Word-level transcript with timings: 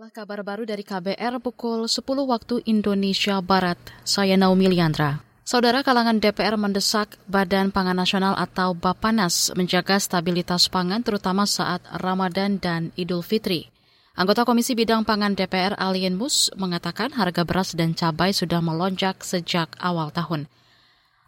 Inilah 0.00 0.16
kabar 0.16 0.40
baru 0.40 0.64
dari 0.64 0.80
KBR 0.80 1.44
pukul 1.44 1.84
10 1.84 2.00
waktu 2.24 2.64
Indonesia 2.64 3.36
Barat. 3.44 3.76
Saya 4.00 4.32
Naomi 4.32 4.64
Liandra. 4.64 5.20
Saudara 5.44 5.84
kalangan 5.84 6.16
DPR 6.16 6.56
mendesak 6.56 7.20
Badan 7.28 7.68
Pangan 7.68 8.00
Nasional 8.00 8.32
atau 8.32 8.72
Bapanas 8.72 9.52
menjaga 9.52 10.00
stabilitas 10.00 10.72
pangan 10.72 11.04
terutama 11.04 11.44
saat 11.44 11.84
Ramadan 12.00 12.56
dan 12.56 12.96
Idul 12.96 13.20
Fitri. 13.20 13.68
Anggota 14.16 14.48
Komisi 14.48 14.72
Bidang 14.72 15.04
Pangan 15.04 15.36
DPR 15.36 15.76
Alien 15.76 16.16
Mus 16.16 16.48
mengatakan 16.56 17.12
harga 17.12 17.44
beras 17.44 17.76
dan 17.76 17.92
cabai 17.92 18.32
sudah 18.32 18.64
melonjak 18.64 19.20
sejak 19.20 19.76
awal 19.84 20.08
tahun. 20.16 20.48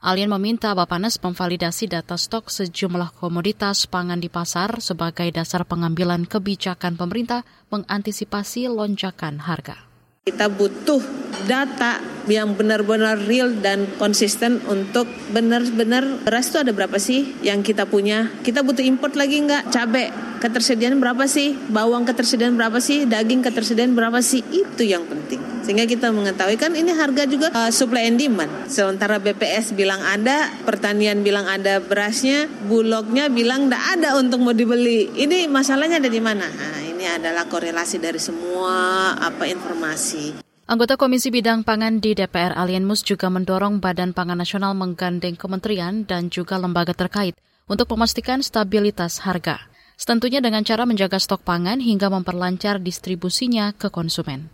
Alien 0.03 0.35
meminta 0.35 0.75
Bapanas 0.75 1.15
memvalidasi 1.23 1.87
data 1.87 2.19
stok 2.19 2.51
sejumlah 2.51 3.15
komoditas 3.23 3.87
pangan 3.87 4.19
di 4.19 4.27
pasar 4.27 4.83
sebagai 4.83 5.31
dasar 5.31 5.63
pengambilan 5.63 6.27
kebijakan 6.27 6.99
pemerintah 6.99 7.47
mengantisipasi 7.71 8.67
lonjakan 8.67 9.39
harga. 9.39 9.79
Kita 10.27 10.51
butuh 10.51 10.99
data 11.47 12.03
yang 12.27 12.59
benar-benar 12.59 13.15
real 13.31 13.55
dan 13.63 13.87
konsisten 13.95 14.59
untuk 14.67 15.07
benar-benar 15.31 16.27
beras 16.27 16.51
itu 16.51 16.59
ada 16.59 16.75
berapa 16.75 16.99
sih 16.99 17.39
yang 17.47 17.63
kita 17.63 17.87
punya. 17.87 18.27
Kita 18.43 18.67
butuh 18.67 18.83
import 18.83 19.15
lagi 19.15 19.39
nggak? 19.39 19.71
Cabai 19.71 20.32
ketersediaan 20.43 20.99
berapa 20.99 21.31
sih? 21.31 21.55
Bawang 21.71 22.03
ketersediaan 22.03 22.59
berapa 22.59 22.83
sih? 22.83 23.07
Daging 23.07 23.47
ketersediaan 23.47 23.95
berapa 23.95 24.19
sih? 24.19 24.43
Itu 24.51 24.83
yang 24.83 25.07
penting 25.07 25.53
sehingga 25.63 25.87
kita 25.87 26.11
mengetahui 26.11 26.59
kan 26.59 26.75
ini 26.75 26.91
harga 26.91 27.23
juga 27.25 27.55
uh, 27.55 27.71
supply 27.71 28.11
and 28.11 28.19
demand. 28.19 28.51
Sementara 28.67 29.23
BPS 29.23 29.73
bilang 29.73 30.03
ada, 30.03 30.51
pertanian 30.67 31.23
bilang 31.23 31.47
ada 31.47 31.79
berasnya, 31.79 32.51
bulognya 32.67 33.31
bilang 33.31 33.71
tidak 33.71 33.83
ada 33.99 34.09
untuk 34.19 34.43
mau 34.43 34.53
dibeli. 34.53 35.09
Ini 35.15 35.47
masalahnya 35.47 36.03
ada 36.03 36.11
di 36.11 36.19
mana? 36.19 36.45
Nah, 36.51 36.83
ini 36.83 37.07
adalah 37.07 37.47
korelasi 37.47 38.03
dari 38.03 38.19
semua 38.19 39.15
apa 39.17 39.47
informasi. 39.47 40.43
Anggota 40.67 40.99
Komisi 40.99 41.29
Bidang 41.31 41.67
Pangan 41.67 41.99
di 41.99 42.15
DPR 42.15 42.55
Alien 42.55 42.87
Mus 42.87 43.03
juga 43.03 43.29
mendorong 43.31 43.83
Badan 43.83 44.15
Pangan 44.15 44.39
Nasional 44.39 44.73
menggandeng 44.79 45.35
kementerian 45.39 46.07
dan 46.07 46.31
juga 46.31 46.59
lembaga 46.59 46.95
terkait 46.95 47.35
untuk 47.67 47.91
memastikan 47.93 48.41
stabilitas 48.43 49.23
harga. 49.23 49.72
Tentunya 50.03 50.43
dengan 50.43 50.67
cara 50.67 50.83
menjaga 50.83 51.23
stok 51.23 51.47
pangan 51.47 51.79
hingga 51.79 52.11
memperlancar 52.11 52.83
distribusinya 52.83 53.71
ke 53.71 53.87
konsumen. 53.87 54.51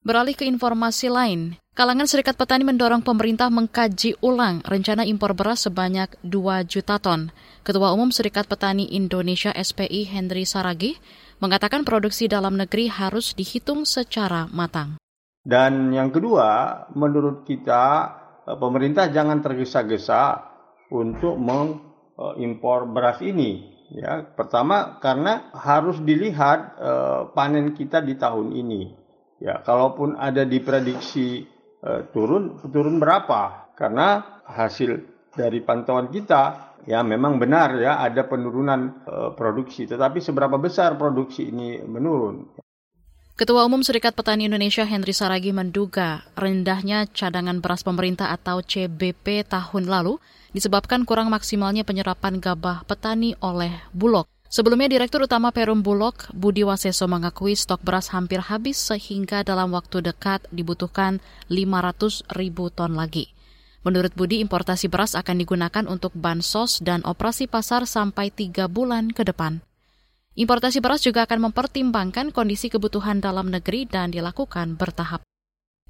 Beralih 0.00 0.32
ke 0.32 0.48
informasi 0.48 1.12
lain, 1.12 1.60
kalangan 1.76 2.08
Serikat 2.08 2.32
Petani 2.32 2.64
mendorong 2.64 3.04
pemerintah 3.04 3.52
mengkaji 3.52 4.16
ulang 4.24 4.64
rencana 4.64 5.04
impor 5.04 5.36
beras 5.36 5.68
sebanyak 5.68 6.08
2 6.24 6.64
juta 6.64 6.96
ton. 6.96 7.28
Ketua 7.60 7.92
Umum 7.92 8.08
Serikat 8.08 8.48
Petani 8.48 8.88
Indonesia 8.96 9.52
SPI 9.52 10.08
Henry 10.08 10.48
Saragi 10.48 10.96
mengatakan 11.44 11.84
produksi 11.84 12.32
dalam 12.32 12.56
negeri 12.56 12.88
harus 12.88 13.36
dihitung 13.36 13.84
secara 13.84 14.48
matang. 14.48 14.96
Dan 15.44 15.92
yang 15.92 16.08
kedua, 16.08 16.88
menurut 16.96 17.44
kita 17.44 17.84
eh, 18.48 18.56
pemerintah 18.56 19.12
jangan 19.12 19.44
tergesa-gesa 19.44 20.40
untuk 20.88 21.36
mengimpor 21.36 22.88
beras 22.88 23.20
ini. 23.20 23.79
Ya, 23.90 24.22
pertama 24.22 25.02
karena 25.02 25.50
harus 25.50 25.98
dilihat 25.98 26.78
uh, 26.78 27.20
panen 27.34 27.74
kita 27.74 27.98
di 27.98 28.14
tahun 28.14 28.54
ini 28.54 29.00
Ya, 29.40 29.64
kalaupun 29.64 30.20
ada 30.20 30.44
diprediksi 30.44 31.48
uh, 31.80 32.04
turun, 32.12 32.60
turun 32.68 33.00
berapa? 33.00 33.72
Karena 33.72 34.36
hasil 34.44 35.00
dari 35.32 35.64
pantauan 35.64 36.12
kita 36.12 36.76
ya 36.84 37.00
memang 37.00 37.40
benar 37.40 37.72
ya 37.80 38.04
ada 38.04 38.28
penurunan 38.28 39.00
uh, 39.08 39.32
produksi, 39.32 39.88
tetapi 39.88 40.20
seberapa 40.20 40.60
besar 40.60 41.00
produksi 41.00 41.48
ini 41.48 41.80
menurun? 41.80 42.59
Ketua 43.40 43.64
Umum 43.64 43.80
Serikat 43.80 44.12
Petani 44.12 44.52
Indonesia 44.52 44.84
Henry 44.84 45.16
Saragi 45.16 45.48
menduga 45.48 46.28
rendahnya 46.36 47.08
cadangan 47.08 47.64
beras 47.64 47.80
pemerintah 47.80 48.36
atau 48.36 48.60
CBP 48.60 49.48
tahun 49.48 49.88
lalu 49.88 50.20
disebabkan 50.52 51.08
kurang 51.08 51.32
maksimalnya 51.32 51.80
penyerapan 51.88 52.36
gabah 52.36 52.84
petani 52.84 53.32
oleh 53.40 53.72
Bulog. 53.96 54.28
Sebelumnya 54.52 54.92
Direktur 54.92 55.24
Utama 55.24 55.56
Perum 55.56 55.80
Bulog, 55.80 56.20
Budi 56.36 56.68
Waseso 56.68 57.08
mengakui 57.08 57.56
stok 57.56 57.80
beras 57.80 58.12
hampir 58.12 58.44
habis 58.44 58.76
sehingga 58.76 59.40
dalam 59.40 59.72
waktu 59.72 60.04
dekat 60.04 60.44
dibutuhkan 60.52 61.24
500 61.48 62.36
ribu 62.36 62.68
ton 62.68 62.92
lagi. 62.92 63.32
Menurut 63.88 64.12
Budi, 64.12 64.44
importasi 64.44 64.92
beras 64.92 65.16
akan 65.16 65.40
digunakan 65.40 65.88
untuk 65.88 66.12
bansos 66.12 66.84
dan 66.84 67.00
operasi 67.08 67.48
pasar 67.48 67.88
sampai 67.88 68.28
tiga 68.28 68.68
bulan 68.68 69.08
ke 69.08 69.24
depan. 69.24 69.64
Importasi 70.38 70.78
beras 70.78 71.02
juga 71.02 71.26
akan 71.26 71.50
mempertimbangkan 71.50 72.30
kondisi 72.30 72.70
kebutuhan 72.70 73.18
dalam 73.18 73.50
negeri 73.50 73.82
dan 73.86 74.14
dilakukan 74.14 74.78
bertahap. 74.78 75.26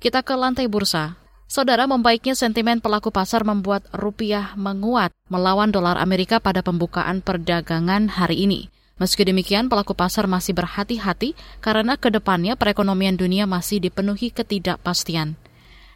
Kita 0.00 0.24
ke 0.24 0.32
lantai 0.32 0.64
bursa. 0.64 1.20
Saudara, 1.44 1.84
membaiknya 1.84 2.32
sentimen 2.32 2.80
pelaku 2.80 3.12
pasar 3.12 3.44
membuat 3.44 3.84
rupiah 3.92 4.56
menguat 4.56 5.12
melawan 5.28 5.68
dolar 5.68 6.00
Amerika 6.00 6.40
pada 6.40 6.64
pembukaan 6.64 7.20
perdagangan 7.20 8.08
hari 8.08 8.48
ini. 8.48 8.60
Meski 8.96 9.28
demikian, 9.28 9.68
pelaku 9.68 9.92
pasar 9.92 10.24
masih 10.24 10.56
berhati-hati 10.56 11.36
karena 11.60 12.00
ke 12.00 12.08
depannya 12.08 12.56
perekonomian 12.56 13.20
dunia 13.20 13.44
masih 13.44 13.80
dipenuhi 13.80 14.32
ketidakpastian. 14.32 15.36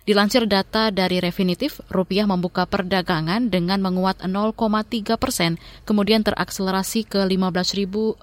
Dilansir 0.05 0.45
data 0.45 0.93
dari 0.93 1.17
Refinitiv, 1.17 1.81
rupiah 1.89 2.29
membuka 2.29 2.69
perdagangan 2.69 3.49
dengan 3.49 3.81
menguat 3.81 4.21
0,3 4.21 5.17
persen, 5.17 5.57
kemudian 5.89 6.21
terakselerasi 6.21 7.09
ke 7.09 7.25
15.100 7.25 8.21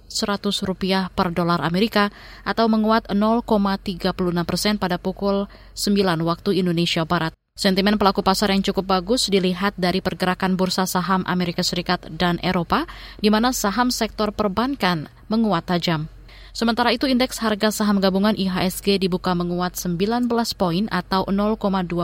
rupiah 0.62 1.09
per 1.09 1.34
dolar 1.34 1.58
Amerika 1.66 2.14
atau 2.46 2.70
menguat 2.70 3.09
0,36 3.09 4.14
persen 4.46 4.78
pada 4.78 5.02
pukul 5.02 5.50
9 5.74 6.22
waktu 6.22 6.62
Indonesia 6.62 7.02
Barat. 7.02 7.34
Sentimen 7.58 7.97
pelaku 7.97 8.22
pasar 8.22 8.53
yang 8.53 8.62
cukup 8.62 8.86
bagus 9.02 9.25
dilihat 9.34 9.74
dari 9.74 10.06
pergerakan 10.06 10.53
bursa 10.53 10.86
saham 10.86 11.25
Amerika 11.25 11.66
Serikat 11.66 12.06
dan 12.14 12.38
Eropa, 12.46 12.86
di 13.18 13.34
mana 13.34 13.58
saham 13.58 13.90
sektor 13.90 14.30
perbankan 14.30 15.09
menguat 15.34 15.66
tajam. 15.66 16.06
Sementara 16.52 16.92
itu 16.92 17.08
indeks 17.08 17.40
harga 17.40 17.72
saham 17.72 18.04
gabungan 18.04 18.36
IHSG 18.36 19.00
dibuka 19.00 19.32
menguat 19.32 19.80
19 19.80 20.28
poin 20.60 20.92
atau 20.92 21.24
0,29 21.32 21.96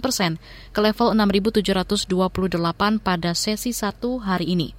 persen 0.00 0.40
ke 0.72 0.80
level 0.80 1.12
6.728 1.12 2.08
pada 3.04 3.36
sesi 3.36 3.76
1 3.76 4.00
hari 4.24 4.56
ini. 4.56 4.72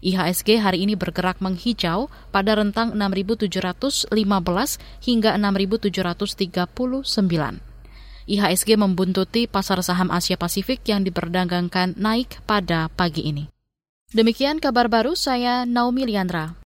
IHSG 0.00 0.56
hari 0.62 0.88
ini 0.88 0.96
bergerak 0.96 1.44
menghijau 1.44 2.08
pada 2.32 2.56
rentang 2.56 2.96
6.715 2.96 4.08
hingga 5.04 5.36
6.739. 5.36 7.60
IHSG 8.30 8.78
membuntuti 8.78 9.50
pasar 9.50 9.82
saham 9.82 10.06
Asia 10.14 10.38
Pasifik 10.38 10.86
yang 10.86 11.02
diperdagangkan 11.02 11.98
naik 11.98 12.38
pada 12.46 12.86
pagi 12.94 13.26
ini. 13.26 13.50
Demikian 14.14 14.62
kabar 14.62 14.86
baru 14.86 15.18
saya 15.18 15.66
Naomi 15.66 16.06
Liandra. 16.06 16.54